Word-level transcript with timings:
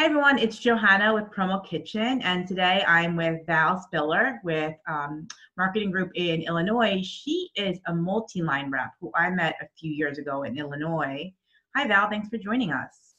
Hey 0.00 0.06
everyone, 0.06 0.38
it's 0.38 0.58
Johanna 0.58 1.12
with 1.12 1.24
Promo 1.24 1.62
Kitchen, 1.62 2.22
and 2.22 2.48
today 2.48 2.82
I'm 2.88 3.16
with 3.16 3.44
Val 3.44 3.82
Spiller 3.82 4.40
with 4.42 4.74
um, 4.88 5.28
Marketing 5.58 5.90
Group 5.90 6.10
in 6.14 6.40
Illinois. 6.40 7.02
She 7.02 7.50
is 7.54 7.78
a 7.86 7.94
multi-line 7.94 8.70
rep 8.70 8.92
who 8.98 9.12
I 9.14 9.28
met 9.28 9.56
a 9.60 9.66
few 9.78 9.92
years 9.92 10.16
ago 10.16 10.44
in 10.44 10.56
Illinois. 10.56 11.30
Hi 11.76 11.86
Val, 11.86 12.08
thanks 12.08 12.30
for 12.30 12.38
joining 12.38 12.72
us. 12.72 13.12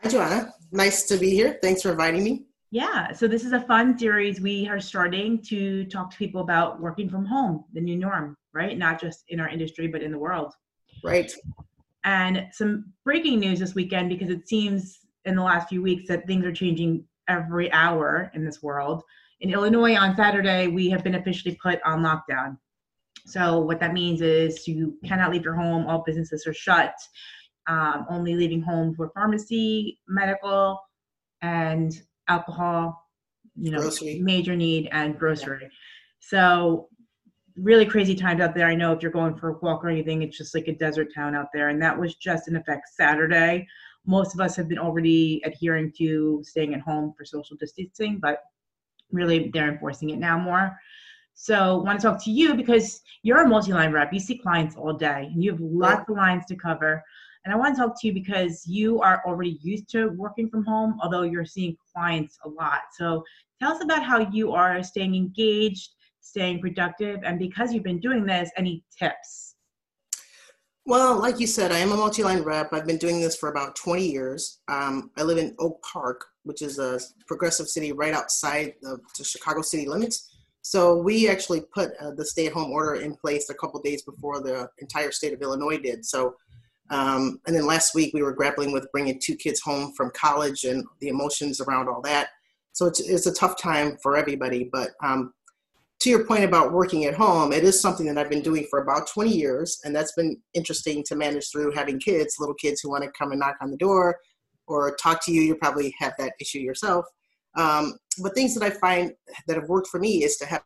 Hi 0.00 0.08
Johanna, 0.08 0.52
nice 0.72 1.04
to 1.04 1.16
be 1.16 1.30
here. 1.30 1.60
Thanks 1.62 1.82
for 1.82 1.92
inviting 1.92 2.24
me. 2.24 2.46
Yeah, 2.72 3.12
so 3.12 3.28
this 3.28 3.44
is 3.44 3.52
a 3.52 3.60
fun 3.60 3.96
series. 3.96 4.40
We 4.40 4.66
are 4.66 4.80
starting 4.80 5.40
to 5.42 5.84
talk 5.84 6.10
to 6.10 6.16
people 6.16 6.40
about 6.40 6.80
working 6.80 7.08
from 7.08 7.24
home, 7.24 7.66
the 7.72 7.80
new 7.80 7.96
norm, 7.96 8.36
right? 8.52 8.76
Not 8.76 9.00
just 9.00 9.22
in 9.28 9.38
our 9.38 9.48
industry, 9.48 9.86
but 9.86 10.02
in 10.02 10.10
the 10.10 10.18
world. 10.18 10.54
Right. 11.04 11.32
And 12.02 12.48
some 12.50 12.92
breaking 13.04 13.38
news 13.38 13.60
this 13.60 13.76
weekend 13.76 14.08
because 14.08 14.28
it 14.28 14.48
seems 14.48 14.98
in 15.24 15.36
the 15.36 15.42
last 15.42 15.68
few 15.68 15.82
weeks 15.82 16.08
that 16.08 16.26
things 16.26 16.44
are 16.44 16.52
changing 16.52 17.04
every 17.28 17.72
hour 17.72 18.30
in 18.34 18.44
this 18.44 18.62
world. 18.62 19.02
In 19.40 19.50
Illinois, 19.50 19.96
on 19.96 20.16
Saturday, 20.16 20.68
we 20.68 20.88
have 20.90 21.02
been 21.02 21.16
officially 21.16 21.58
put 21.62 21.80
on 21.84 22.02
lockdown. 22.02 22.56
So, 23.26 23.60
what 23.60 23.80
that 23.80 23.92
means 23.92 24.20
is 24.20 24.68
you 24.68 24.98
cannot 25.04 25.30
leave 25.30 25.44
your 25.44 25.54
home, 25.54 25.86
all 25.86 26.02
businesses 26.04 26.46
are 26.46 26.54
shut, 26.54 26.94
um, 27.66 28.06
only 28.10 28.34
leaving 28.34 28.62
home 28.62 28.94
for 28.94 29.10
pharmacy, 29.14 29.98
medical, 30.06 30.78
and 31.40 31.92
alcohol, 32.28 33.02
you 33.56 33.70
know, 33.70 33.78
grocery. 33.78 34.20
major 34.20 34.54
need, 34.54 34.88
and 34.92 35.18
grocery. 35.18 35.70
So, 36.20 36.88
really 37.56 37.86
crazy 37.86 38.14
times 38.14 38.40
out 38.40 38.54
there. 38.54 38.66
I 38.66 38.74
know 38.74 38.92
if 38.92 39.00
you're 39.00 39.10
going 39.10 39.36
for 39.36 39.50
a 39.50 39.58
walk 39.58 39.84
or 39.84 39.88
anything, 39.88 40.22
it's 40.22 40.36
just 40.36 40.54
like 40.54 40.68
a 40.68 40.74
desert 40.74 41.08
town 41.14 41.34
out 41.34 41.46
there. 41.54 41.68
And 41.68 41.80
that 41.80 41.98
was 41.98 42.16
just 42.16 42.48
in 42.48 42.56
effect 42.56 42.88
Saturday 42.94 43.66
most 44.06 44.34
of 44.34 44.40
us 44.40 44.56
have 44.56 44.68
been 44.68 44.78
already 44.78 45.40
adhering 45.44 45.92
to 45.98 46.42
staying 46.44 46.74
at 46.74 46.80
home 46.80 47.14
for 47.16 47.24
social 47.24 47.56
distancing, 47.56 48.18
but 48.18 48.40
really 49.10 49.50
they're 49.52 49.70
enforcing 49.70 50.10
it 50.10 50.18
now 50.18 50.38
more. 50.38 50.76
So 51.34 51.78
want 51.78 52.00
to 52.00 52.06
talk 52.06 52.22
to 52.24 52.30
you 52.30 52.54
because 52.54 53.00
you're 53.22 53.42
a 53.42 53.48
multi-line 53.48 53.92
rep. 53.92 54.12
You 54.12 54.20
see 54.20 54.38
clients 54.38 54.76
all 54.76 54.92
day 54.92 55.30
and 55.32 55.42
you 55.42 55.50
have 55.50 55.60
lots 55.60 56.08
of 56.08 56.16
lines 56.16 56.44
to 56.46 56.56
cover. 56.56 57.02
And 57.44 57.52
I 57.52 57.56
want 57.56 57.74
to 57.74 57.82
talk 57.82 58.00
to 58.00 58.06
you 58.06 58.14
because 58.14 58.66
you 58.66 59.00
are 59.00 59.22
already 59.26 59.58
used 59.60 59.90
to 59.90 60.08
working 60.10 60.48
from 60.48 60.64
home, 60.64 60.98
although 61.02 61.22
you're 61.22 61.44
seeing 61.44 61.76
clients 61.92 62.38
a 62.44 62.48
lot. 62.48 62.82
So 62.96 63.24
tell 63.60 63.72
us 63.72 63.82
about 63.82 64.02
how 64.02 64.30
you 64.30 64.52
are 64.52 64.82
staying 64.82 65.14
engaged, 65.14 65.90
staying 66.20 66.60
productive, 66.60 67.20
and 67.24 67.38
because 67.38 67.72
you've 67.72 67.82
been 67.82 68.00
doing 68.00 68.24
this, 68.24 68.50
any 68.56 68.82
tips? 68.96 69.53
Well, 70.86 71.18
like 71.18 71.40
you 71.40 71.46
said, 71.46 71.72
I 71.72 71.78
am 71.78 71.92
a 71.92 71.96
multi-line 71.96 72.42
rep. 72.42 72.74
I've 72.74 72.86
been 72.86 72.98
doing 72.98 73.18
this 73.18 73.36
for 73.36 73.48
about 73.48 73.74
20 73.74 74.06
years. 74.06 74.60
Um, 74.68 75.10
I 75.16 75.22
live 75.22 75.38
in 75.38 75.54
Oak 75.58 75.82
Park, 75.82 76.26
which 76.42 76.60
is 76.60 76.78
a 76.78 77.00
progressive 77.26 77.68
city 77.68 77.92
right 77.92 78.12
outside 78.12 78.74
of 78.84 79.00
the 79.16 79.24
Chicago 79.24 79.62
city 79.62 79.88
limits. 79.88 80.30
So 80.60 80.96
we 80.96 81.26
actually 81.28 81.62
put 81.74 81.92
uh, 82.00 82.10
the 82.10 82.24
stay-at-home 82.24 82.70
order 82.70 83.00
in 83.00 83.16
place 83.16 83.48
a 83.48 83.54
couple 83.54 83.80
days 83.80 84.02
before 84.02 84.42
the 84.42 84.68
entire 84.78 85.10
state 85.10 85.32
of 85.32 85.40
Illinois 85.40 85.78
did. 85.78 86.04
So, 86.04 86.36
um, 86.90 87.40
and 87.46 87.56
then 87.56 87.66
last 87.66 87.94
week 87.94 88.12
we 88.12 88.22
were 88.22 88.32
grappling 88.32 88.70
with 88.70 88.92
bringing 88.92 89.18
two 89.18 89.36
kids 89.36 89.60
home 89.60 89.94
from 89.96 90.10
college 90.14 90.64
and 90.64 90.84
the 91.00 91.08
emotions 91.08 91.62
around 91.62 91.88
all 91.88 92.02
that. 92.02 92.28
So 92.72 92.84
it's, 92.84 93.00
it's 93.00 93.26
a 93.26 93.32
tough 93.32 93.56
time 93.56 93.96
for 94.02 94.18
everybody. 94.18 94.68
But 94.70 94.90
um, 95.02 95.32
to 96.04 96.10
your 96.10 96.26
point 96.26 96.44
about 96.44 96.70
working 96.70 97.06
at 97.06 97.14
home, 97.14 97.50
it 97.50 97.64
is 97.64 97.80
something 97.80 98.04
that 98.04 98.18
I've 98.18 98.28
been 98.28 98.42
doing 98.42 98.66
for 98.68 98.80
about 98.80 99.06
20 99.06 99.30
years, 99.30 99.80
and 99.84 99.96
that's 99.96 100.12
been 100.12 100.36
interesting 100.52 101.02
to 101.04 101.16
manage 101.16 101.50
through 101.50 101.72
having 101.72 101.98
kids, 101.98 102.36
little 102.38 102.54
kids 102.56 102.82
who 102.82 102.90
want 102.90 103.04
to 103.04 103.10
come 103.18 103.30
and 103.30 103.40
knock 103.40 103.56
on 103.62 103.70
the 103.70 103.78
door 103.78 104.18
or 104.66 104.94
talk 104.96 105.24
to 105.24 105.32
you. 105.32 105.40
You 105.40 105.54
probably 105.54 105.94
have 105.98 106.12
that 106.18 106.34
issue 106.38 106.58
yourself. 106.58 107.06
Um, 107.56 107.94
but 108.22 108.34
things 108.34 108.54
that 108.54 108.62
I 108.62 108.68
find 108.68 109.12
that 109.46 109.56
have 109.56 109.70
worked 109.70 109.88
for 109.88 109.98
me 109.98 110.24
is 110.24 110.36
to 110.36 110.46
have 110.46 110.62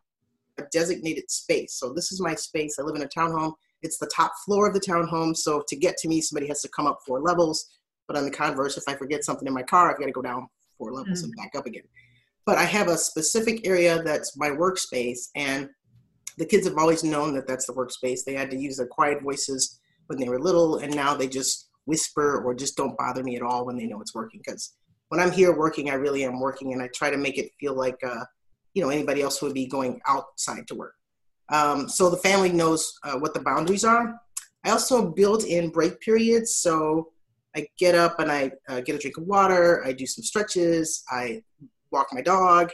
a 0.57 0.63
designated 0.73 1.31
space. 1.31 1.75
So 1.75 1.93
this 1.93 2.11
is 2.11 2.19
my 2.19 2.35
space. 2.35 2.75
I 2.77 2.83
live 2.83 2.97
in 2.97 3.03
a 3.03 3.07
townhome. 3.07 3.53
It's 3.81 3.97
the 3.97 4.11
top 4.13 4.33
floor 4.43 4.67
of 4.67 4.73
the 4.73 4.81
townhome. 4.81 5.37
So 5.37 5.63
to 5.69 5.75
get 5.77 5.95
to 5.99 6.09
me, 6.09 6.19
somebody 6.19 6.47
has 6.47 6.61
to 6.63 6.69
come 6.75 6.85
up 6.85 6.99
four 7.07 7.21
levels. 7.21 7.65
But 8.09 8.17
on 8.17 8.25
the 8.25 8.31
converse, 8.31 8.75
if 8.75 8.83
I 8.89 8.95
forget 8.95 9.23
something 9.23 9.47
in 9.47 9.53
my 9.53 9.63
car, 9.63 9.89
I've 9.89 9.99
got 9.99 10.07
to 10.07 10.11
go 10.11 10.21
down 10.21 10.49
four 10.77 10.91
levels 10.91 11.21
mm. 11.21 11.25
and 11.25 11.35
back 11.37 11.51
up 11.55 11.65
again 11.65 11.83
but 12.45 12.57
I 12.57 12.63
have 12.63 12.87
a 12.87 12.97
specific 12.97 13.65
area 13.65 14.01
that's 14.03 14.37
my 14.37 14.49
workspace, 14.49 15.29
and 15.35 15.69
the 16.37 16.45
kids 16.45 16.67
have 16.67 16.77
always 16.77 17.03
known 17.03 17.33
that 17.35 17.47
that's 17.47 17.65
the 17.65 17.73
workspace. 17.73 18.23
They 18.25 18.33
had 18.33 18.49
to 18.51 18.57
use 18.57 18.77
their 18.77 18.87
quiet 18.87 19.21
voices 19.21 19.79
when 20.07 20.19
they 20.19 20.29
were 20.29 20.39
little, 20.39 20.77
and 20.77 20.95
now 20.95 21.13
they 21.13 21.27
just 21.27 21.69
whisper 21.85 22.41
or 22.43 22.53
just 22.55 22.77
don't 22.77 22.97
bother 22.97 23.23
me 23.23 23.35
at 23.35 23.41
all 23.41 23.65
when 23.65 23.77
they 23.77 23.85
know 23.85 24.01
it's 24.01 24.15
working. 24.15 24.41
Because 24.43 24.75
when 25.09 25.19
I'm 25.19 25.31
here 25.31 25.55
working, 25.55 25.89
I 25.89 25.95
really 25.95 26.23
am 26.23 26.39
working, 26.39 26.73
and 26.73 26.81
I 26.81 26.87
try 26.87 27.09
to 27.09 27.17
make 27.17 27.37
it 27.37 27.51
feel 27.59 27.75
like 27.75 27.97
uh, 28.03 28.25
you 28.73 28.81
know 28.81 28.89
anybody 28.89 29.21
else 29.21 29.41
would 29.41 29.53
be 29.53 29.67
going 29.67 29.99
outside 30.07 30.67
to 30.67 30.75
work. 30.75 30.95
Um, 31.51 31.89
so 31.89 32.09
the 32.09 32.17
family 32.17 32.51
knows 32.51 32.93
uh, 33.03 33.17
what 33.17 33.33
the 33.33 33.41
boundaries 33.41 33.83
are. 33.83 34.19
I 34.63 34.71
also 34.71 35.11
build 35.11 35.43
in 35.43 35.69
break 35.69 35.99
periods, 35.99 36.55
so 36.55 37.11
I 37.55 37.67
get 37.77 37.95
up 37.95 38.19
and 38.19 38.31
I 38.31 38.51
uh, 38.67 38.81
get 38.81 38.95
a 38.95 38.99
drink 38.99 39.17
of 39.17 39.23
water. 39.23 39.83
I 39.85 39.93
do 39.93 40.05
some 40.05 40.23
stretches. 40.23 41.03
I 41.09 41.41
walk 41.91 42.07
my 42.11 42.21
dog. 42.21 42.71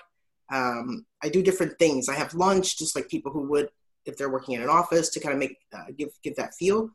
Um, 0.52 1.06
I 1.24 1.30
do 1.30 1.42
different 1.42 1.78
things. 1.80 2.08
I 2.08 2.16
have 2.16 2.34
lunch 2.34 2.78
just 2.78 2.96
like 2.96 3.09
people 3.09 3.31
who 3.31 3.48
would 3.50 3.70
if 4.06 4.18
they're 4.18 4.30
working 4.30 4.56
in 4.56 4.62
an 4.62 4.70
office 4.70 5.09
to 5.09 5.20
kind 5.20 5.34
of 5.34 5.40
make 5.40 5.58
uh, 5.74 5.86
give 5.98 6.09
give 6.24 6.36
that 6.36 6.53
feel. 6.53 6.92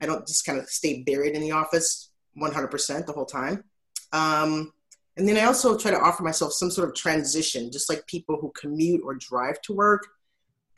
I 0.00 0.06
don't 0.06 0.26
just 0.26 0.44
kind 0.44 0.58
of 0.58 0.68
stay 0.68 1.02
buried 1.02 1.34
in 1.34 1.42
the 1.42 1.52
office 1.52 2.10
100% 2.40 3.06
the 3.06 3.12
whole 3.12 3.26
time. 3.26 3.64
Um, 4.12 4.72
and 5.16 5.28
then 5.28 5.36
I 5.36 5.44
also 5.44 5.76
try 5.76 5.90
to 5.90 6.00
offer 6.00 6.22
myself 6.22 6.52
some 6.52 6.70
sort 6.70 6.88
of 6.88 6.94
transition, 6.94 7.70
just 7.70 7.88
like 7.88 8.06
people 8.06 8.38
who 8.40 8.52
commute 8.58 9.02
or 9.04 9.14
drive 9.14 9.60
to 9.62 9.74
work. 9.74 10.06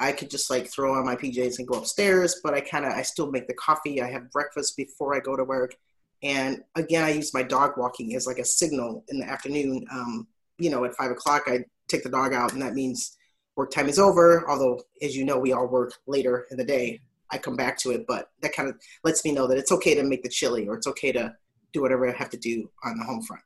I 0.00 0.12
could 0.12 0.28
just 0.28 0.50
like 0.50 0.66
throw 0.66 0.94
on 0.94 1.04
my 1.04 1.14
PJs 1.14 1.58
and 1.58 1.68
go 1.68 1.78
upstairs, 1.78 2.40
but 2.42 2.52
I 2.52 2.60
kind 2.60 2.84
of 2.84 2.92
I 2.92 3.02
still 3.02 3.30
make 3.30 3.46
the 3.46 3.54
coffee. 3.54 4.02
I 4.02 4.10
have 4.10 4.30
breakfast 4.30 4.76
before 4.76 5.14
I 5.14 5.20
go 5.20 5.36
to 5.36 5.44
work, 5.44 5.76
and 6.22 6.64
again 6.74 7.04
I 7.04 7.10
use 7.10 7.32
my 7.32 7.44
dog 7.44 7.74
walking 7.76 8.16
as 8.16 8.26
like 8.26 8.38
a 8.38 8.44
signal 8.44 9.04
in 9.08 9.20
the 9.20 9.26
afternoon 9.26 9.86
um, 9.92 10.26
you 10.58 10.70
know, 10.70 10.84
at 10.84 10.94
five 10.94 11.10
o'clock, 11.10 11.44
I 11.46 11.64
take 11.88 12.02
the 12.02 12.10
dog 12.10 12.32
out, 12.32 12.52
and 12.52 12.62
that 12.62 12.74
means 12.74 13.16
work 13.56 13.70
time 13.70 13.88
is 13.88 13.98
over. 13.98 14.48
Although, 14.48 14.80
as 15.02 15.16
you 15.16 15.24
know, 15.24 15.38
we 15.38 15.52
all 15.52 15.66
work 15.66 15.94
later 16.06 16.46
in 16.50 16.56
the 16.56 16.64
day. 16.64 17.00
I 17.30 17.38
come 17.38 17.56
back 17.56 17.78
to 17.78 17.90
it, 17.90 18.04
but 18.06 18.30
that 18.42 18.54
kind 18.54 18.68
of 18.68 18.76
lets 19.02 19.24
me 19.24 19.32
know 19.32 19.46
that 19.46 19.58
it's 19.58 19.72
okay 19.72 19.94
to 19.94 20.04
make 20.04 20.22
the 20.22 20.28
chili 20.28 20.68
or 20.68 20.76
it's 20.76 20.86
okay 20.86 21.10
to 21.12 21.34
do 21.72 21.82
whatever 21.82 22.08
I 22.08 22.16
have 22.16 22.30
to 22.30 22.36
do 22.36 22.70
on 22.84 22.98
the 22.98 23.04
home 23.04 23.22
front. 23.22 23.42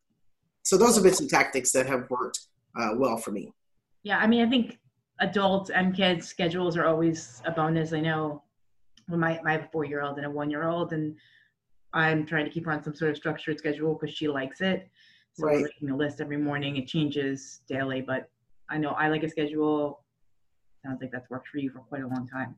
So 0.63 0.77
those 0.77 0.95
have 0.97 1.05
been 1.05 1.15
some 1.15 1.29
tactics 1.29 1.73
that 1.73 1.87
have 1.87 2.11
worked 2.11 2.41
uh, 2.79 2.91
well 2.97 3.17
for 3.17 3.31
me. 3.31 3.53
Yeah, 4.03 4.19
I 4.19 4.27
mean, 4.27 4.47
I 4.47 4.51
think 4.51 4.79
adults 5.21 5.71
and 5.71 5.95
kids 5.95 6.29
schedules 6.29 6.77
are 6.77 6.87
always 6.87 7.43
a 7.47 7.51
bonus. 7.51 7.93
I 7.93 8.01
know 8.01 8.43
when 9.07 9.21
my, 9.21 9.41
I 9.47 9.53
have 9.53 9.63
a 9.63 9.69
four 9.73 9.85
year 9.85 10.03
old 10.03 10.19
and 10.19 10.27
a 10.27 10.31
one 10.31 10.51
year 10.51 10.69
old, 10.69 10.93
and 10.93 11.17
I'm 11.95 12.27
trying 12.27 12.45
to 12.45 12.51
keep 12.51 12.67
her 12.67 12.73
on 12.73 12.83
some 12.83 12.95
sort 12.95 13.11
of 13.11 13.17
structured 13.17 13.59
schedule 13.59 13.95
because 13.95 14.15
she 14.15 14.29
likes 14.29 14.61
it. 14.61 14.89
So 15.35 15.47
right. 15.47 15.57
we're 15.57 15.69
making 15.69 15.91
a 15.91 15.97
list 15.97 16.21
every 16.21 16.37
morning. 16.37 16.77
It 16.77 16.87
changes 16.87 17.61
daily, 17.69 18.01
but 18.01 18.29
I 18.71 18.79
know 18.79 18.91
I 18.91 19.09
like 19.09 19.23
a 19.23 19.29
schedule. 19.29 20.05
Sounds 20.85 21.01
like 21.01 21.11
that's 21.11 21.31
worked 21.31 21.49
for 21.49 21.59
you 21.59 21.71
for 21.71 21.81
quite 21.81 22.03
a 22.03 22.07
long 22.07 22.29
time. 22.29 22.55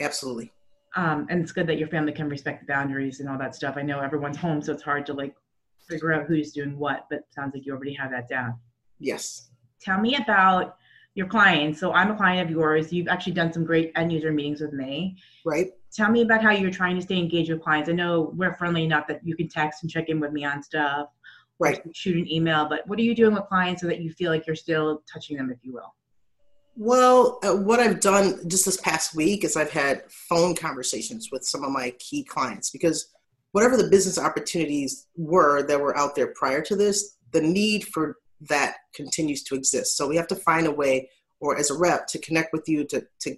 Absolutely. 0.00 0.52
Um, 0.96 1.26
and 1.28 1.42
it's 1.42 1.52
good 1.52 1.66
that 1.66 1.78
your 1.78 1.88
family 1.88 2.12
can 2.12 2.28
respect 2.28 2.60
the 2.60 2.66
boundaries 2.66 3.20
and 3.20 3.28
all 3.28 3.38
that 3.38 3.54
stuff. 3.54 3.76
I 3.76 3.82
know 3.82 4.00
everyone's 4.00 4.36
home, 4.36 4.62
so 4.62 4.72
it's 4.72 4.82
hard 4.82 5.04
to 5.06 5.12
like 5.12 5.34
figure 5.88 6.12
out 6.12 6.26
who's 6.26 6.52
doing 6.52 6.78
what, 6.78 7.06
but 7.10 7.20
sounds 7.30 7.54
like 7.54 7.66
you 7.66 7.72
already 7.72 7.94
have 7.94 8.10
that 8.10 8.28
down. 8.28 8.58
Yes. 8.98 9.50
Tell 9.80 10.00
me 10.00 10.16
about 10.16 10.76
your 11.14 11.26
clients. 11.26 11.80
So 11.80 11.92
I'm 11.92 12.10
a 12.10 12.16
client 12.16 12.48
of 12.48 12.50
yours. 12.50 12.92
You've 12.92 13.08
actually 13.08 13.34
done 13.34 13.52
some 13.52 13.64
great 13.64 13.92
end 13.94 14.12
user 14.12 14.32
meetings 14.32 14.60
with 14.60 14.72
me. 14.72 15.16
Right. 15.44 15.68
Tell 15.92 16.10
me 16.10 16.22
about 16.22 16.42
how 16.42 16.50
you're 16.50 16.70
trying 16.70 16.96
to 16.96 17.02
stay 17.02 17.18
engaged 17.18 17.50
with 17.50 17.62
clients. 17.62 17.88
I 17.88 17.92
know 17.92 18.32
we're 18.34 18.54
friendly 18.54 18.84
enough 18.84 19.06
that 19.08 19.20
you 19.24 19.34
can 19.36 19.48
text 19.48 19.82
and 19.82 19.90
check 19.90 20.08
in 20.08 20.20
with 20.20 20.32
me 20.32 20.44
on 20.44 20.62
stuff 20.62 21.08
right. 21.58 21.80
shoot 21.94 22.16
an 22.16 22.30
email 22.30 22.68
but 22.68 22.86
what 22.86 22.98
are 22.98 23.02
you 23.02 23.14
doing 23.14 23.34
with 23.34 23.44
clients 23.44 23.82
so 23.82 23.88
that 23.88 24.00
you 24.00 24.10
feel 24.12 24.30
like 24.30 24.46
you're 24.46 24.56
still 24.56 25.02
touching 25.12 25.36
them 25.36 25.50
if 25.50 25.58
you 25.62 25.72
will? 25.72 25.94
Well 26.76 27.38
uh, 27.42 27.54
what 27.54 27.80
i've 27.80 28.00
done 28.00 28.48
just 28.48 28.64
this 28.64 28.80
past 28.80 29.14
week 29.14 29.44
is 29.44 29.56
i've 29.56 29.70
had 29.70 30.02
phone 30.10 30.54
conversations 30.54 31.30
with 31.32 31.44
some 31.44 31.64
of 31.64 31.70
my 31.70 31.90
key 31.98 32.22
clients 32.22 32.70
because 32.70 33.08
whatever 33.52 33.76
the 33.76 33.88
business 33.88 34.18
opportunities 34.18 35.06
were 35.16 35.66
that 35.66 35.80
were 35.80 35.96
out 35.96 36.14
there 36.14 36.34
prior 36.34 36.60
to 36.62 36.76
this 36.76 37.16
the 37.32 37.40
need 37.40 37.84
for 37.84 38.16
that 38.40 38.76
continues 38.94 39.42
to 39.44 39.54
exist. 39.54 39.96
So 39.96 40.06
we 40.06 40.16
have 40.16 40.26
to 40.28 40.36
find 40.36 40.66
a 40.66 40.70
way 40.70 41.10
or 41.40 41.58
as 41.58 41.70
a 41.70 41.78
rep 41.78 42.06
to 42.08 42.18
connect 42.18 42.52
with 42.52 42.68
you 42.68 42.84
to, 42.84 43.06
to 43.20 43.36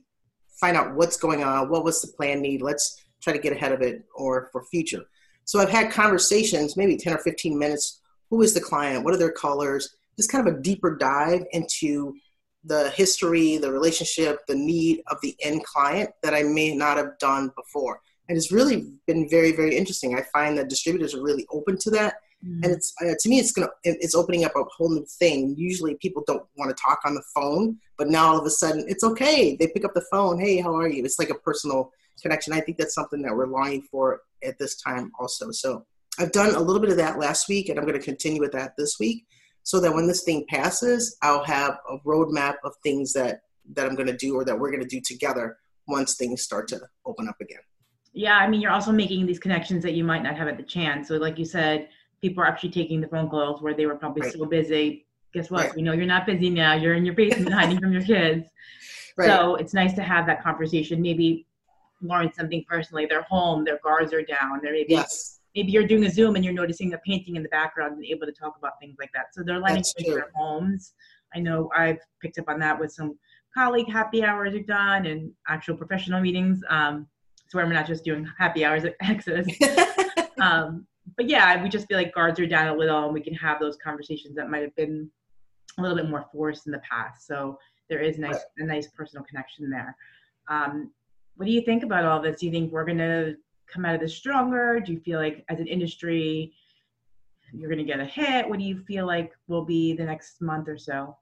find 0.61 0.77
out 0.77 0.95
what's 0.95 1.17
going 1.17 1.43
on 1.43 1.69
what 1.69 1.85
was 1.85 2.01
the 2.01 2.09
plan 2.09 2.41
need 2.41 2.63
let's 2.63 3.05
try 3.21 3.33
to 3.33 3.39
get 3.39 3.53
ahead 3.53 3.73
of 3.73 3.83
it 3.83 4.05
or 4.15 4.49
for 4.53 4.65
future. 4.65 5.03
So 5.45 5.61
i've 5.61 5.71
had 5.71 5.91
conversations 5.91 6.77
maybe 6.77 6.97
10 6.97 7.15
or 7.15 7.19
15 7.19 7.59
minutes 7.59 8.01
who 8.31 8.43
is 8.43 8.55
the 8.55 8.61
client, 8.61 9.05
what 9.05 9.15
are 9.15 9.19
their 9.19 9.33
colors, 9.33 9.97
just 10.17 10.31
kind 10.31 10.47
of 10.47 10.55
a 10.55 10.61
deeper 10.61 10.97
dive 10.97 11.45
into 11.53 12.15
the 12.65 12.91
history, 12.91 13.57
the 13.57 13.73
relationship, 13.73 14.41
the 14.47 14.55
need 14.55 15.03
of 15.09 15.19
the 15.23 15.35
end 15.41 15.65
client 15.65 16.11
that 16.23 16.35
I 16.35 16.43
may 16.43 16.75
not 16.75 16.97
have 16.97 17.19
done 17.19 17.51
before. 17.57 18.01
And 18.29 18.37
it's 18.37 18.53
really 18.53 18.93
been 19.07 19.29
very, 19.29 19.53
very 19.53 19.77
interesting. 19.77 20.15
I 20.15 20.23
find 20.33 20.59
that 20.59 20.69
distributors 20.69 21.15
are 21.15 21.23
really 21.23 21.47
open 21.51 21.79
to 21.79 21.91
that. 21.91 22.15
mm-hmm. 22.45 22.65
and 22.65 22.73
it's 22.73 22.93
uh, 23.01 23.15
to 23.19 23.29
me 23.29 23.39
it's 23.39 23.53
gonna 23.53 23.69
it's 23.83 24.15
opening 24.15 24.45
up 24.45 24.53
a 24.55 24.63
whole 24.65 24.91
new 24.91 25.07
thing 25.19 25.55
usually 25.57 25.97
people 25.97 26.23
don't 26.27 26.45
want 26.57 26.71
to 26.71 26.83
talk 26.83 27.01
on 27.05 27.15
the 27.15 27.23
phone 27.35 27.77
but 27.97 28.09
now 28.09 28.29
all 28.29 28.39
of 28.39 28.47
a 28.47 28.51
sudden 28.51 28.85
it's 28.87 29.03
okay 29.03 29.57
they 29.57 29.67
pick 29.67 29.85
up 29.85 29.95
the 29.95 30.05
phone 30.13 30.39
hey 30.39 30.61
how 30.61 30.73
are 30.77 30.89
you 30.89 31.05
it's 31.05 31.19
like 31.19 31.31
a 31.31 31.35
personal 31.35 31.91
connection 32.23 32.53
i 32.53 32.61
think 32.61 32.79
that's 32.79 32.95
something 32.95 33.23
that 33.23 33.35
we're 33.35 33.47
longing 33.47 33.83
for 33.91 34.21
at 34.45 34.57
this 34.57 34.77
time 34.77 35.11
also 35.19 35.51
so 35.51 35.85
i've 36.19 36.33
done 36.33 36.55
a 36.55 36.61
little 36.61 36.81
bit 36.81 36.91
of 36.91 36.97
that 36.97 37.19
last 37.19 37.49
week 37.49 37.69
and 37.69 37.79
i'm 37.79 37.85
going 37.87 37.99
to 37.99 38.05
continue 38.05 38.41
with 38.41 38.53
that 38.53 38.73
this 38.77 38.97
week 38.99 39.27
so 39.63 39.81
that 39.81 39.93
when 39.93 40.07
this 40.07 40.23
thing 40.23 40.45
passes 40.49 41.17
i'll 41.23 41.45
have 41.45 41.79
a 41.91 41.99
roadmap 42.07 42.55
of 42.65 42.73
things 42.83 43.13
that 43.13 43.41
that 43.75 43.87
i'm 43.87 43.95
going 43.95 44.07
to 44.07 44.17
do 44.17 44.35
or 44.35 44.45
that 44.45 44.59
we're 44.59 44.71
going 44.71 44.83
to 44.83 44.89
do 44.89 45.01
together 45.01 45.57
once 45.87 46.15
things 46.15 46.43
start 46.43 46.69
to 46.69 46.81
open 47.07 47.29
up 47.29 47.37
again 47.41 47.61
yeah 48.13 48.37
i 48.37 48.49
mean 48.49 48.61
you're 48.61 48.73
also 48.73 48.93
making 48.93 49.27
these 49.27 49.39
connections 49.39 49.83
that 49.83 49.95
you 49.95 50.05
might 50.05 50.23
not 50.23 50.37
have 50.37 50.49
at 50.49 50.57
the 50.57 50.63
chance 50.63 51.09
so 51.09 51.17
like 51.17 51.39
you 51.39 51.45
said 51.45 51.89
people 52.21 52.43
are 52.43 52.47
actually 52.47 52.71
taking 52.71 53.01
the 53.01 53.09
phone 53.09 53.29
calls 53.29 53.63
where 53.63 53.75
they 53.75 53.87
were 53.87 53.95
probably 53.95 54.23
right. 54.23 54.33
so 54.33 54.45
busy 54.45 55.07
guess 55.35 55.51
what 55.51 55.69
right. 55.69 55.77
you 55.77 55.83
know 55.83 55.93
you're 55.93 56.07
not 56.07 56.27
busy 56.27 56.51
now 56.51 56.75
you're 56.75 56.95
in 56.95 57.05
your 57.05 57.15
basement 57.15 57.53
hiding 57.53 57.79
from 57.79 57.93
your 57.93 58.03
kids 58.03 58.49
right. 59.17 59.29
so 59.29 59.57
it's 59.57 59.75
nice 59.75 59.95
to 59.95 60.03
have 60.03 60.27
that 60.27 60.43
conversation 60.43 61.01
maybe 61.03 61.47
learn 62.01 62.33
something 62.33 62.65
personally 62.69 63.07
they're 63.07 63.23
home 63.23 63.65
their 63.65 63.79
guards 63.83 64.13
are 64.13 64.23
down 64.23 64.61
they're 64.63 64.73
maybe 64.73 64.95
yes. 64.95 65.38
Maybe 65.59 65.73
you're 65.73 65.87
doing 65.87 66.05
a 66.05 66.11
zoom 66.11 66.37
and 66.37 66.45
you're 66.45 66.55
noticing 66.55 66.93
a 66.95 66.99
painting 66.99 67.37
in 67.37 67.43
the 67.43 67.49
background 67.49 67.95
and 67.95 68.05
able 68.05 68.27
to 68.27 68.33
talk 68.33 68.55
about 68.59 68.73
things 68.81 68.97
like 68.99 69.11
that 69.13 69.27
so 69.33 69.43
they're 69.43 69.61
learning 69.61 69.85
in 69.99 70.13
their 70.13 70.31
homes 70.35 70.95
i 71.35 71.39
know 71.39 71.69
i've 71.77 71.99
picked 72.23 72.39
up 72.39 72.49
on 72.49 72.59
that 72.59 72.79
with 72.79 72.93
some 72.93 73.19
colleague 73.55 73.91
happy 73.91 74.25
hours 74.25 74.55
are 74.55 74.61
done 74.61 75.07
and 75.07 75.31
actual 75.49 75.77
professional 75.77 76.21
meetings 76.21 76.61
um, 76.69 77.07
so 77.49 77.59
we're 77.59 77.73
not 77.73 77.87
just 77.87 78.05
doing 78.05 78.29
happy 78.39 78.65
hours 78.65 78.85
at 78.85 78.95
Exodus. 79.01 79.47
um, 80.41 80.87
but 81.17 81.29
yeah, 81.29 81.61
we 81.63 81.69
just 81.69 81.89
feel 81.89 81.97
like 81.97 82.15
guards 82.15 82.39
are 82.39 82.47
down 82.47 82.69
a 82.69 82.75
little 82.75 83.05
and 83.07 83.15
we 83.15 83.23
can 83.23 83.35
have 83.35 83.59
those 83.59 83.77
conversations 83.83 84.37
that 84.37 84.51
might 84.51 84.63
have 84.63 84.77
been 84.77 85.11
a 85.79 85.83
little 85.83 85.97
bit 85.97 86.09
more 86.09 86.27
forced 86.31 86.67
in 86.67 86.73
the 86.73 86.81
past. 86.81 87.27
So 87.27 87.59
there 87.89 88.01
is 88.01 88.19
nice 88.19 88.39
a 88.59 88.65
nice 88.65 88.89
personal 88.89 89.25
connection 89.25 89.71
there. 89.71 89.97
Um, 90.49 90.93
what 91.37 91.47
do 91.47 91.53
you 91.53 91.63
think 91.63 91.85
about 91.85 92.05
all 92.05 92.21
this? 92.21 92.41
Do 92.41 92.47
you 92.47 92.53
think 92.53 92.71
we're 92.71 92.85
gonna 92.85 93.33
come 93.73 93.85
out 93.85 93.95
of 93.95 94.01
this 94.01 94.17
stronger? 94.17 94.81
Do 94.81 94.93
you 94.93 95.01
feel 95.01 95.19
like 95.19 95.45
as 95.49 95.61
an 95.61 95.67
industry 95.67 96.53
you're 97.53 97.71
gonna 97.71 97.85
get 97.85 98.01
a 98.01 98.05
hit? 98.05 98.49
What 98.49 98.59
do 98.59 98.65
you 98.65 98.83
feel 98.87 99.07
like 99.07 99.33
will 99.47 99.65
be 99.65 99.95
the 99.95 100.05
next 100.05 100.41
month 100.41 100.69
or 100.69 100.77
so? 100.77 101.17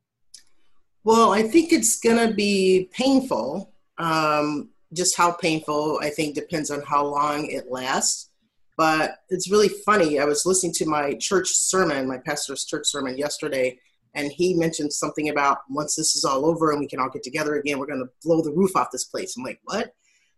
Well, 1.05 1.33
I 1.33 1.43
think 1.43 1.73
it's 1.73 2.01
gonna 2.01 2.33
be 2.33 2.91
painful. 2.93 3.73
Um, 3.99 4.71
just 4.93 5.17
how 5.17 5.33
painful 5.33 5.99
I 6.03 6.11
think 6.11 6.35
depends 6.35 6.71
on 6.71 6.83
how 6.83 7.05
long 7.05 7.47
it 7.47 7.71
lasts. 7.71 8.31
But 8.77 9.19
it's 9.31 9.51
really 9.51 9.69
funny. 9.69 10.19
I 10.19 10.25
was 10.25 10.45
listening 10.45 10.75
to 10.75 10.87
my 10.87 11.15
church 11.15 11.49
sermon, 11.49 12.09
my 12.09 12.19
pastor's 12.19 12.65
church 12.65 12.87
sermon 12.87 13.17
yesterday, 13.17 13.79
and 14.15 14.31
he 14.31 14.55
mentioned 14.55 14.93
something 14.93 15.29
about 15.31 15.59
once 15.71 15.95
this 15.95 16.15
is 16.15 16.25
all 16.25 16.45
over 16.45 16.73
and 16.73 16.81
we 16.81 16.89
can 16.89 17.01
all 17.01 17.09
get 17.09 17.23
together 17.23 17.55
again, 17.57 17.79
we're 17.79 17.87
going 17.87 18.05
to 18.05 18.11
blow 18.23 18.43
the 18.43 18.53
roof 18.53 18.77
off 18.77 18.91
this 18.91 19.05
place. 19.05 19.37
I'm 19.37 19.45
like, 19.45 19.61
what? 19.65 19.95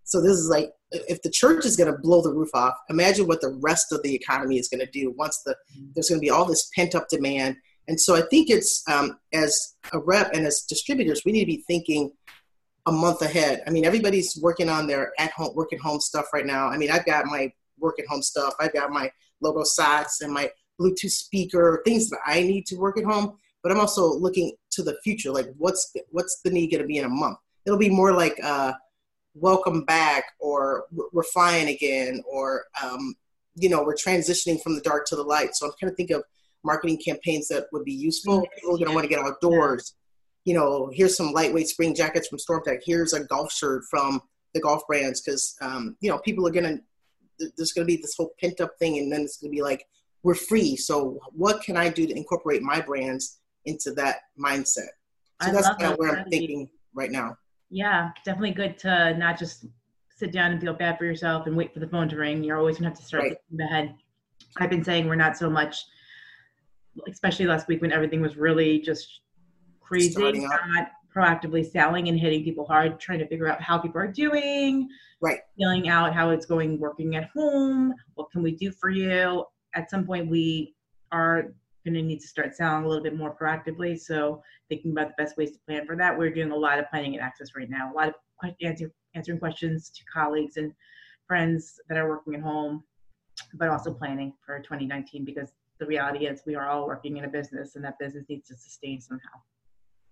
So 0.09 0.23
this 0.23 0.39
is 0.39 0.49
like, 0.49 0.73
if 0.91 1.21
the 1.21 1.31
church 1.31 1.67
is 1.67 1.77
going 1.77 1.93
to 1.93 1.99
blow 1.99 2.23
the 2.23 2.33
roof 2.33 2.49
off, 2.55 2.75
imagine 2.89 3.27
what 3.27 3.43
the 3.43 3.59
rest 3.61 3.93
of 3.93 4.03
the 4.03 4.15
economy 4.15 4.59
is 4.59 4.67
going 4.67 4.81
to 4.81 4.91
do 4.91 5.11
once 5.19 5.43
the 5.45 5.55
there's 5.95 6.09
going 6.09 6.19
to 6.19 6.25
be 6.25 6.31
all 6.31 6.47
this 6.47 6.71
pent 6.75 6.95
up 6.95 7.09
demand. 7.11 7.57
And 7.89 8.01
so 8.01 8.17
I 8.17 8.23
think 8.23 8.49
it's 8.49 8.83
um, 8.89 9.19
as 9.35 9.75
a 9.93 9.99
rep 9.99 10.33
and 10.33 10.47
as 10.47 10.63
distributors, 10.63 11.23
we 11.27 11.33
need 11.33 11.41
to 11.41 11.47
be 11.47 11.63
thinking 11.67 12.11
a 12.87 12.93
month 12.93 13.21
ahead. 13.21 13.63
I 13.67 13.71
mean, 13.71 13.85
everybody's 13.85 14.39
working 14.43 14.71
on 14.71 14.87
their 14.87 15.13
at 15.19 15.31
home, 15.33 15.55
work 15.55 15.75
at 15.75 15.81
home 15.81 16.01
stuff 16.01 16.29
right 16.33 16.47
now. 16.47 16.69
I 16.69 16.79
mean, 16.79 16.91
I've 16.91 17.05
got 17.05 17.27
my 17.27 17.53
work 17.79 18.01
at 18.01 18.07
home 18.07 18.23
stuff. 18.23 18.55
I've 18.59 18.73
got 18.73 18.91
my 18.91 19.11
logo 19.43 19.65
socks 19.65 20.23
and 20.23 20.33
my 20.33 20.51
Bluetooth 20.81 21.11
speaker, 21.11 21.83
things 21.85 22.09
that 22.09 22.21
I 22.25 22.43
need 22.43 22.65
to 22.67 22.77
work 22.77 22.97
at 22.97 23.05
home. 23.05 23.37
But 23.63 23.73
I'm 23.73 23.81
also 23.81 24.07
looking 24.07 24.57
to 24.71 24.83
the 24.83 24.97
future, 25.05 25.31
like 25.31 25.53
what's 25.59 25.95
what's 26.13 26.41
the 26.43 26.51
need 26.51 26.71
going 26.71 26.81
to 26.81 26.87
be 26.87 26.97
in 26.97 27.05
a 27.05 27.11
month? 27.11 27.37
It'll 27.67 27.79
be 27.79 27.91
more 27.91 28.13
like 28.15 28.39
uh, 28.43 28.73
welcome 29.41 29.85
back, 29.85 30.25
or 30.39 30.85
we're 31.13 31.23
flying 31.23 31.69
again, 31.69 32.23
or 32.31 32.65
um, 32.83 33.15
you 33.55 33.69
know 33.69 33.83
we're 33.83 33.95
transitioning 33.95 34.61
from 34.63 34.75
the 34.75 34.81
dark 34.81 35.07
to 35.07 35.17
the 35.17 35.23
light. 35.23 35.55
So 35.55 35.67
I'm 35.67 35.73
kind 35.81 35.91
of 35.91 35.97
think 35.97 36.11
of 36.11 36.23
marketing 36.65 37.01
campaigns 37.05 37.49
that 37.49 37.67
would 37.73 37.85
be 37.85 37.93
useful. 37.93 38.47
People 38.55 38.75
are 38.75 38.79
going 38.79 38.89
to 38.89 38.95
want 38.95 39.05
to 39.05 39.09
get 39.09 39.25
outdoors. 39.25 39.95
You 40.45 40.55
know, 40.55 40.91
here's 40.93 41.17
some 41.17 41.33
lightweight 41.33 41.69
spring 41.69 41.95
jackets 41.95 42.29
from 42.29 42.39
Storm 42.39 42.63
Here's 42.85 43.13
a 43.13 43.25
golf 43.25 43.53
shirt 43.53 43.85
from 43.91 44.21
the 44.55 44.61
golf 44.61 44.83
brands 44.87 45.21
because 45.21 45.57
um, 45.61 45.97
you 46.01 46.11
know 46.11 46.19
people 46.19 46.47
are 46.47 46.53
going 46.53 46.65
to 46.65 47.51
there's 47.57 47.73
going 47.73 47.87
to 47.87 47.93
be 47.93 48.01
this 48.01 48.15
whole 48.17 48.33
pent 48.41 48.61
up 48.61 48.73
thing, 48.79 48.99
and 48.99 49.13
then 49.13 49.23
it's 49.23 49.39
going 49.39 49.51
to 49.51 49.57
be 49.57 49.63
like 49.63 49.85
we're 50.23 50.35
free. 50.35 50.77
So 50.77 51.21
what 51.33 51.63
can 51.63 51.77
I 51.77 51.89
do 51.89 52.07
to 52.07 52.17
incorporate 52.17 52.63
my 52.63 52.81
brands 52.81 53.39
into 53.65 53.93
that 53.93 54.17
mindset? 54.39 54.91
So 55.41 55.49
I 55.49 55.53
that's 55.53 55.69
kind 55.69 55.93
of 55.93 55.99
where 55.99 56.19
I'm 56.19 56.29
thinking 56.29 56.69
right 56.93 57.11
now. 57.11 57.37
Yeah, 57.71 58.11
definitely 58.25 58.53
good 58.53 58.79
to 58.79 59.15
not 59.17 59.39
just 59.39 59.67
sit 60.15 60.33
down 60.33 60.53
and 60.53 60.61
feel 60.61 60.75
bad 60.75 60.99
for 60.99 61.05
yourself 61.05 61.47
and 61.47 61.57
wait 61.57 61.73
for 61.73 61.81
the 61.81 61.89
phone 61.89 62.09
to 62.09 62.17
ring. 62.17 62.43
You're 62.43 62.59
always 62.59 62.79
gonna 62.79 62.89
have 62.89 62.99
to 62.99 63.05
start 63.05 63.25
right. 63.25 63.37
ahead. 63.61 63.95
I've 64.59 64.71
been 64.71 64.83
saying 64.85 65.07
we're 65.07 65.15
not 65.15 65.37
so 65.37 65.49
much, 65.49 65.85
especially 67.09 67.47
last 67.47 67.69
week 67.69 67.81
when 67.83 67.93
everything 67.93 68.21
was 68.21 68.37
really 68.37 68.81
just 68.81 69.21
crazy, 69.81 70.33
not 70.33 70.89
proactively 71.15 71.69
selling 71.69 72.09
and 72.09 72.19
hitting 72.19 72.43
people 72.45 72.67
hard, 72.67 72.99
trying 72.99 73.19
to 73.19 73.27
figure 73.29 73.49
out 73.49 73.61
how 73.63 73.79
people 73.79 74.01
are 74.01 74.09
doing, 74.09 74.89
right? 75.21 75.41
Feeling 75.57 75.89
out 75.89 76.15
how 76.15 76.31
it's 76.31 76.47
going 76.47 76.79
working 76.79 77.17
at 77.17 77.29
home. 77.35 77.95
What 78.15 78.31
can 78.31 78.43
we 78.43 78.53
do 78.53 78.73
for 78.73 78.91
you? 78.91 79.45
At 79.75 79.91
some 79.91 80.07
point, 80.07 80.29
we 80.29 80.75
are 81.13 81.53
going 81.89 82.03
to 82.03 82.09
need 82.09 82.21
to 82.21 82.29
start 82.29 82.55
selling 82.55 82.85
a 82.85 82.89
little 82.89 83.03
bit 83.03 83.17
more 83.17 83.35
proactively. 83.35 83.99
So 83.99 84.43
thinking 84.69 84.93
about 84.93 85.09
the 85.09 85.23
best 85.23 85.37
ways 85.37 85.53
to 85.53 85.59
plan 85.67 85.87
for 85.87 85.97
that. 85.97 86.17
We're 86.17 86.31
doing 86.31 86.51
a 86.51 86.57
lot 86.57 86.79
of 86.79 86.89
planning 86.91 87.15
and 87.15 87.23
access 87.23 87.55
right 87.57 87.69
now. 87.69 87.93
A 87.93 87.95
lot 87.95 88.09
of 88.09 88.15
answer, 88.63 88.93
answering 89.15 89.39
questions 89.39 89.91
to 89.91 90.05
colleagues 90.13 90.57
and 90.57 90.73
friends 91.27 91.81
that 91.89 91.99
are 91.99 92.09
working 92.09 92.35
at 92.35 92.41
home, 92.41 92.85
but 93.55 93.69
also 93.69 93.93
planning 93.93 94.33
for 94.45 94.59
2019 94.59 95.25
because 95.25 95.53
the 95.79 95.87
reality 95.87 96.27
is 96.27 96.43
we 96.47 96.57
are 96.57 96.69
all 96.69 96.87
working 96.87 97.17
in 97.17 97.25
a 97.25 97.29
business 97.29 97.77
and 97.77 97.85
that 97.85 97.99
business 97.99 98.25
needs 98.29 98.49
to 98.49 98.57
sustain 98.57 99.01
somehow. 99.01 99.39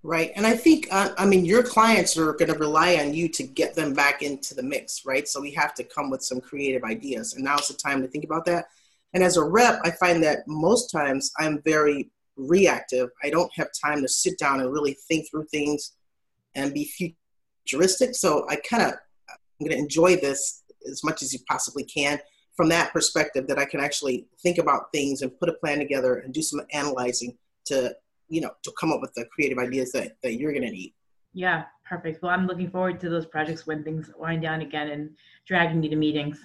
Right. 0.02 0.30
And 0.36 0.46
I 0.46 0.56
think, 0.56 0.86
uh, 0.92 1.10
I 1.18 1.26
mean, 1.26 1.44
your 1.44 1.64
clients 1.64 2.16
are 2.16 2.32
going 2.34 2.52
to 2.52 2.58
rely 2.58 2.96
on 2.96 3.12
you 3.12 3.28
to 3.30 3.42
get 3.42 3.74
them 3.74 3.92
back 3.92 4.22
into 4.22 4.54
the 4.54 4.62
mix, 4.62 5.04
right? 5.04 5.26
So 5.26 5.40
we 5.40 5.50
have 5.52 5.74
to 5.74 5.84
come 5.84 6.10
with 6.10 6.22
some 6.22 6.40
creative 6.40 6.84
ideas. 6.84 7.34
And 7.34 7.44
now's 7.44 7.66
the 7.66 7.74
time 7.74 8.02
to 8.02 8.08
think 8.08 8.24
about 8.24 8.44
that. 8.44 8.66
And 9.16 9.24
as 9.24 9.38
a 9.38 9.42
rep, 9.42 9.80
I 9.82 9.92
find 9.92 10.22
that 10.24 10.40
most 10.46 10.90
times 10.90 11.32
I'm 11.38 11.62
very 11.64 12.10
reactive. 12.36 13.08
I 13.24 13.30
don't 13.30 13.50
have 13.56 13.68
time 13.82 14.02
to 14.02 14.08
sit 14.08 14.38
down 14.38 14.60
and 14.60 14.70
really 14.70 14.94
think 15.08 15.30
through 15.30 15.46
things 15.46 15.92
and 16.54 16.74
be 16.74 16.84
futuristic. 17.64 18.14
So 18.14 18.44
I 18.50 18.56
kind 18.56 18.82
of, 18.82 18.92
I'm 19.30 19.66
going 19.66 19.70
to 19.70 19.78
enjoy 19.78 20.16
this 20.16 20.64
as 20.86 21.02
much 21.02 21.22
as 21.22 21.32
you 21.32 21.38
possibly 21.48 21.82
can 21.84 22.18
from 22.58 22.68
that 22.68 22.92
perspective 22.92 23.46
that 23.46 23.58
I 23.58 23.64
can 23.64 23.80
actually 23.80 24.26
think 24.42 24.58
about 24.58 24.92
things 24.92 25.22
and 25.22 25.34
put 25.40 25.48
a 25.48 25.54
plan 25.54 25.78
together 25.78 26.16
and 26.16 26.34
do 26.34 26.42
some 26.42 26.60
analyzing 26.74 27.38
to 27.68 27.96
you 28.28 28.42
know 28.42 28.50
to 28.64 28.72
come 28.78 28.92
up 28.92 29.00
with 29.00 29.14
the 29.14 29.24
creative 29.32 29.56
ideas 29.56 29.92
that, 29.92 30.18
that 30.22 30.34
you're 30.34 30.52
going 30.52 30.64
to 30.64 30.70
need 30.70 30.92
yeah 31.32 31.64
perfect 31.84 32.22
well 32.22 32.32
i'm 32.32 32.46
looking 32.46 32.68
forward 32.70 32.98
to 32.98 33.08
those 33.08 33.26
projects 33.26 33.66
when 33.66 33.84
things 33.84 34.10
wind 34.18 34.42
down 34.42 34.62
again 34.62 34.88
and 34.88 35.10
dragging 35.46 35.80
you 35.82 35.90
to 35.90 35.96
meetings 35.96 36.44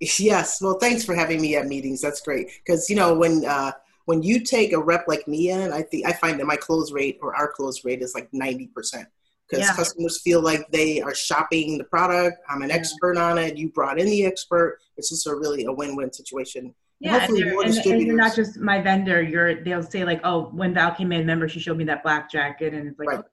yes 0.00 0.60
well 0.60 0.78
thanks 0.78 1.04
for 1.04 1.14
having 1.14 1.40
me 1.40 1.56
at 1.56 1.66
meetings 1.66 2.00
that's 2.00 2.20
great 2.20 2.48
because 2.64 2.88
you 2.88 2.96
know 2.96 3.14
when 3.14 3.44
uh 3.44 3.72
when 4.04 4.22
you 4.22 4.40
take 4.40 4.72
a 4.72 4.78
rep 4.78 5.06
like 5.08 5.26
me 5.26 5.50
in 5.50 5.72
i 5.72 5.82
think 5.82 6.06
i 6.06 6.12
find 6.12 6.38
that 6.38 6.46
my 6.46 6.56
close 6.56 6.92
rate 6.92 7.18
or 7.20 7.34
our 7.34 7.50
close 7.50 7.84
rate 7.84 8.02
is 8.02 8.14
like 8.14 8.30
90% 8.32 8.68
because 8.70 9.66
yeah. 9.66 9.74
customers 9.74 10.20
feel 10.20 10.40
like 10.40 10.70
they 10.70 11.00
are 11.00 11.14
shopping 11.14 11.78
the 11.78 11.84
product 11.84 12.38
i'm 12.48 12.62
an 12.62 12.68
yeah. 12.68 12.76
expert 12.76 13.16
on 13.16 13.38
it 13.38 13.56
you 13.56 13.70
brought 13.70 13.98
in 13.98 14.06
the 14.06 14.24
expert 14.24 14.78
it's 14.96 15.08
just 15.08 15.26
a 15.26 15.34
really 15.34 15.64
a 15.64 15.72
win-win 15.72 16.12
situation 16.12 16.74
yeah, 17.00 17.24
and, 17.24 17.36
and, 17.36 17.76
and, 17.86 18.02
you're 18.02 18.16
not 18.16 18.34
just 18.34 18.56
my 18.56 18.80
vendor. 18.80 19.22
You're 19.22 19.62
they'll 19.62 19.84
say 19.84 20.04
like, 20.04 20.20
oh, 20.24 20.46
when 20.46 20.74
Val 20.74 20.92
came 20.92 21.12
in, 21.12 21.20
remember 21.20 21.48
she 21.48 21.60
showed 21.60 21.76
me 21.76 21.84
that 21.84 22.02
black 22.02 22.28
jacket, 22.28 22.74
and 22.74 22.88
it's 22.88 22.98
like, 22.98 23.08
right. 23.08 23.24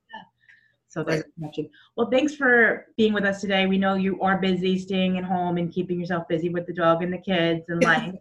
So 0.96 1.04
there's 1.04 1.24
right. 1.24 1.34
connection. 1.36 1.70
Well, 1.98 2.10
thanks 2.10 2.36
for 2.36 2.86
being 2.96 3.12
with 3.14 3.26
us 3.26 3.42
today. 3.42 3.68
We 3.68 3.78
know 3.78 3.96
you 3.96 4.20
are 4.22 4.38
busy, 4.38 4.80
staying 4.80 5.18
at 5.18 5.26
home 5.26 5.58
and 5.58 5.72
keeping 5.72 6.00
yourself 6.00 6.28
busy 6.30 6.50
with 6.50 6.66
the 6.66 6.74
dog 6.74 7.04
and 7.04 7.12
the 7.12 7.18
kids 7.18 7.66
and 7.68 7.84
life. 7.84 8.16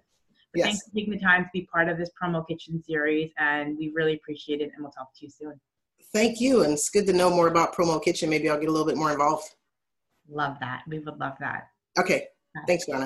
yes. 0.54 0.66
Thanks 0.66 0.84
for 0.84 0.94
taking 0.94 1.12
the 1.12 1.20
time 1.20 1.44
to 1.44 1.50
be 1.52 1.68
part 1.72 1.88
of 1.88 1.98
this 1.98 2.10
promo 2.20 2.46
kitchen 2.46 2.82
series, 2.82 3.30
and 3.38 3.78
we 3.78 3.92
really 3.94 4.14
appreciate 4.14 4.60
it. 4.60 4.72
And 4.74 4.82
we'll 4.82 4.90
talk 4.90 5.14
to 5.18 5.24
you 5.24 5.30
soon. 5.30 5.60
Thank 6.12 6.40
you, 6.40 6.64
and 6.64 6.72
it's 6.72 6.90
good 6.90 7.06
to 7.06 7.12
know 7.12 7.30
more 7.30 7.46
about 7.46 7.76
promo 7.76 8.02
kitchen. 8.02 8.28
Maybe 8.28 8.50
I'll 8.50 8.58
get 8.58 8.68
a 8.68 8.72
little 8.72 8.86
bit 8.86 8.96
more 8.96 9.12
involved. 9.12 9.48
Love 10.28 10.56
that. 10.60 10.82
We 10.88 10.98
would 10.98 11.18
love 11.18 11.34
that. 11.38 11.68
Okay. 11.96 12.26
Thanks, 12.66 12.86
Donna. 12.86 13.00